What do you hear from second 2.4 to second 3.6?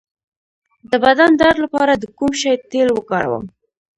شي تېل وکاروم؟